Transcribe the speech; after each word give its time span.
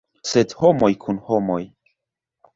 Sed 0.29 0.55
homoj 0.61 0.89
kun 1.05 1.21
homoj. 1.29 1.61